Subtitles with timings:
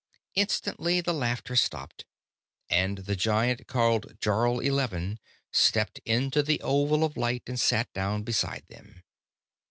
[0.33, 2.05] Instantly, the laughter stopped,
[2.71, 5.19] and the Giant called Jarl Eleven
[5.51, 9.03] stepped into the oval of light and sat down beside them.